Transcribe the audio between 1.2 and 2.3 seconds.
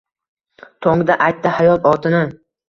aytdi hayot otini